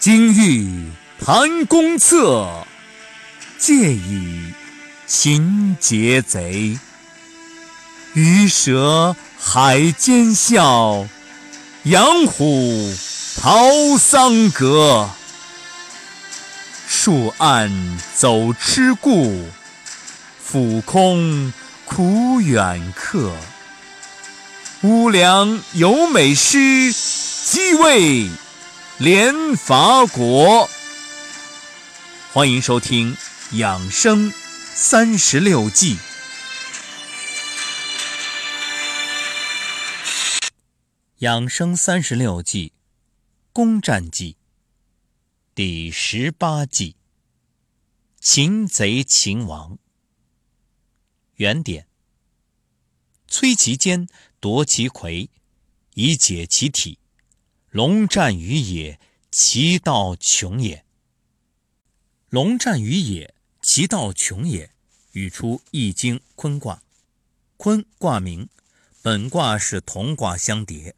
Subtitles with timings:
[0.00, 2.64] 今欲谈公策，
[3.58, 4.52] 借以
[5.08, 6.78] 擒劫贼。
[8.14, 11.04] 鱼蛇海间笑，
[11.82, 12.94] 羊虎
[13.40, 15.10] 逃桑阁。
[16.86, 19.48] 树暗走痴故，
[20.40, 21.52] 俯空
[21.84, 23.32] 苦远客。
[24.82, 26.94] 乌梁有美诗，
[27.44, 28.30] 即为
[29.00, 30.68] 连伐国。
[32.32, 33.14] 欢迎收听
[33.56, 34.32] 《养生
[34.74, 35.94] 三十六计》。
[41.18, 42.72] 养生三十六计，
[43.52, 44.36] 攻占计
[45.54, 46.96] 第十八计：
[48.20, 49.78] 擒贼擒王。
[51.36, 51.86] 原点：
[53.30, 54.08] 摧其坚，
[54.40, 55.30] 夺其魁，
[55.94, 56.98] 以解其体。
[57.70, 58.98] 龙战于野，
[59.30, 60.86] 其道穷也。
[62.30, 64.70] 龙战于野，其道穷也。
[65.12, 66.82] 语出《易经》坤卦。
[67.58, 68.48] 坤卦名，
[69.02, 70.96] 本卦是同卦相叠。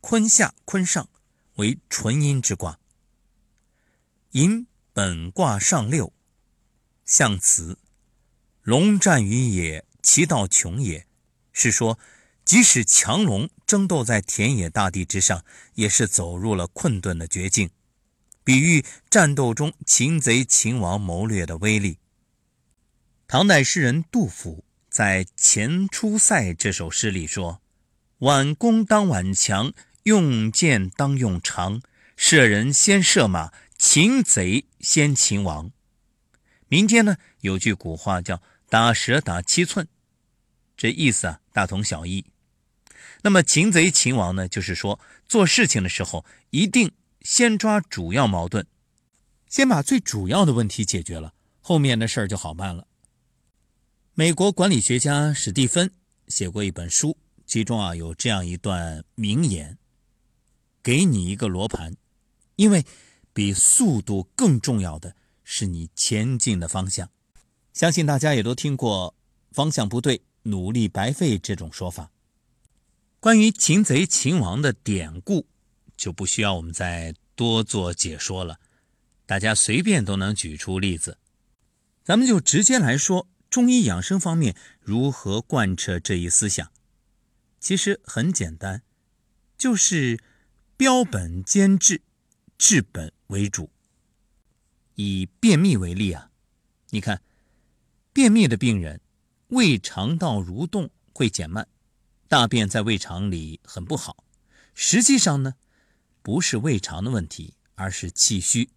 [0.00, 1.08] 坤下坤上
[1.54, 2.78] 为纯阴之卦，
[4.32, 6.12] 寅本卦上六，
[7.04, 7.78] 象辞：
[8.62, 11.08] 龙战于野，其道穷也。
[11.52, 11.98] 是说，
[12.44, 17.70] 即使强龙争斗在田野大地之上，也是走入了困顿的绝境，
[18.42, 21.98] 比喻战斗中擒贼擒王谋略的威力。
[23.26, 27.60] 唐代诗人杜甫在《前出塞》这首诗里说
[28.18, 29.72] ：“挽弓当挽强。”
[30.04, 31.80] 用箭当用长，
[32.14, 35.70] 射人先射马，擒贼先擒王。
[36.68, 39.88] 民间呢有句古话叫“打蛇打七寸”，
[40.76, 42.26] 这意思啊大同小异。
[43.24, 46.92] 那么擒贼擒王呢，就是说做事情的时候一定
[47.22, 48.66] 先抓主要矛盾，
[49.48, 51.32] 先把最主要的问题解决了，
[51.62, 52.86] 后面的事儿就好办了。
[54.12, 55.90] 美国管理学家史蒂芬
[56.28, 59.78] 写过一本书，其中啊有这样一段名言。
[60.82, 61.96] 给你一个罗盘，
[62.56, 62.84] 因为
[63.32, 67.08] 比速度更重要的是你前进的方向。
[67.72, 69.14] 相信大家也都听过
[69.50, 72.10] “方向不对，努力白费”这种说法。
[73.24, 75.46] 关于擒贼擒王的典故，
[75.96, 78.60] 就不需要我们再多做解说了，
[79.24, 81.16] 大家随便都能举出例子。
[82.04, 86.70] 咱们就直接来说中医养生方面如何贯彻这一思想。
[87.58, 88.82] 其实很简单，
[89.56, 90.20] 就是。
[90.76, 92.02] 标本兼治，
[92.58, 93.70] 治本为主。
[94.96, 96.30] 以便秘为例啊，
[96.90, 97.22] 你看，
[98.12, 99.00] 便秘的病人，
[99.48, 101.68] 胃肠道蠕动会减慢，
[102.28, 104.24] 大便在胃肠里很不好。
[104.74, 105.54] 实际上呢，
[106.22, 108.70] 不是胃肠的问题，而是气虚，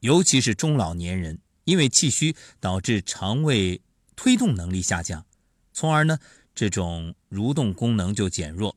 [0.00, 3.80] 尤其是中老年人，因为气虚导致肠胃
[4.14, 5.26] 推动能力下降，
[5.72, 6.18] 从而呢，
[6.54, 8.76] 这种蠕动功能就减弱。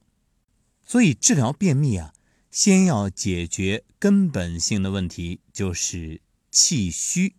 [0.85, 2.13] 所以治疗便秘啊。
[2.51, 6.19] 先要解决根本性的问题，就是
[6.49, 7.35] 气虚。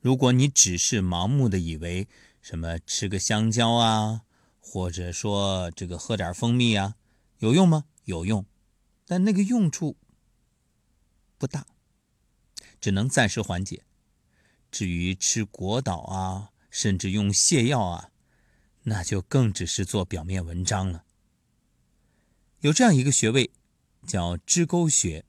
[0.00, 2.06] 如果你只是盲目的以为
[2.40, 4.20] 什么吃个香蕉啊，
[4.62, 6.96] 或者说这个喝点蜂蜜啊，
[7.40, 7.84] 有用吗？
[8.04, 8.46] 有用，
[9.06, 9.98] 但那个用处
[11.36, 11.66] 不大，
[12.80, 13.84] 只能暂时缓解。
[14.70, 18.10] 至于吃果导啊，甚至用泻药啊，
[18.84, 21.04] 那就更只是做表面文章了。
[22.60, 23.50] 有这样一个穴位。
[24.04, 25.24] 叫支沟穴，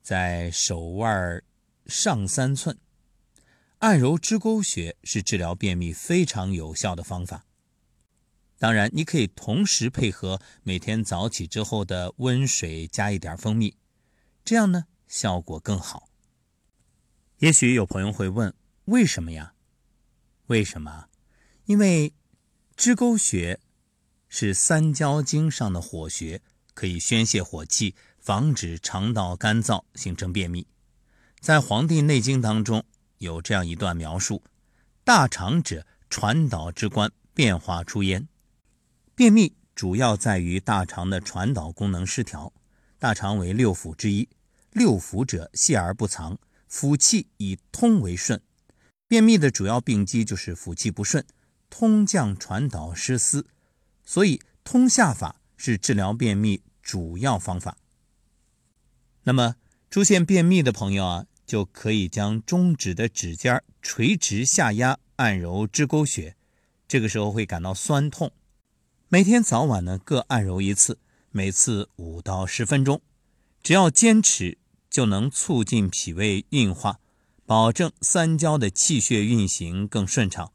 [0.00, 1.42] 在手腕
[1.86, 2.78] 上三寸，
[3.78, 7.44] 按揉支沟穴是治疗便秘非常有效的方法。
[8.60, 13.74] 当然，你可以同时配合每天早起之后的温水加一点蜂蜜，
[14.44, 16.10] 这样呢效果更好。
[17.38, 18.54] 也许有朋友会问，
[18.84, 19.54] 为什么呀？
[20.48, 21.06] 为什么？
[21.64, 22.12] 因为
[22.76, 23.58] 支沟穴
[24.28, 26.42] 是三焦经上的火穴。
[26.72, 30.66] 可以宣泄火气，防止肠道干燥形成便秘。
[31.38, 32.84] 在《黄帝内经》当中
[33.18, 34.42] 有这样一段描述
[35.04, 38.28] ：“大肠者，传导之官，变化出焉。”
[39.20, 42.54] 便秘主要在于大肠的传导功能失调。
[42.98, 44.30] 大肠为六腑之一，
[44.72, 46.38] 六腑者泄而不藏，
[46.70, 48.40] 腑气以通为顺。
[49.06, 51.22] 便秘的主要病机就是腑气不顺，
[51.68, 53.46] 通降传导失司。
[54.06, 56.62] 所以通下法是治疗便秘。
[56.80, 57.76] 主要方法。
[59.24, 59.56] 那么
[59.90, 66.36] 出现便秘的朋友啊，就可以将中指的指尖垂直下压，按揉支沟穴。
[66.88, 68.32] 这个时候会感到酸痛。
[69.12, 71.00] 每天早晚呢各按揉一次，
[71.32, 73.02] 每次五到十分钟。
[73.60, 74.56] 只要坚持
[74.88, 77.00] 就能促进脾胃运化，
[77.44, 80.52] 保证三焦的气血运行更顺畅。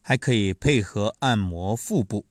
[0.00, 2.26] 还可以配合按摩腹部，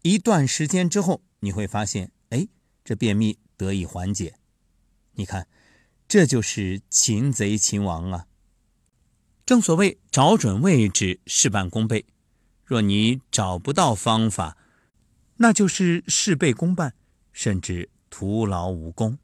[0.00, 2.48] 一段时间之后，你会发现，哎，
[2.82, 4.36] 这便秘得以缓解。
[5.16, 5.46] 你看，
[6.08, 8.26] 这就是擒贼擒王啊！
[9.44, 12.06] 正所谓找准位置，事半功倍。
[12.66, 14.56] 若你找不到方法，
[15.36, 16.92] 那就是事倍功半，
[17.32, 19.18] 甚至徒劳无功。